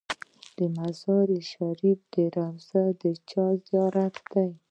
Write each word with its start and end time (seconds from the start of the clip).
د 0.57 0.59
مزار 0.77 1.27
شریف 1.51 2.01
روضه 2.35 2.83
د 3.01 3.03
چا 3.29 3.45
زیارت 3.67 4.15
دی؟ 4.31 4.49